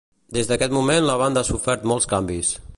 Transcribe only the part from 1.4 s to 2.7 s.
ha sofert molts canvis.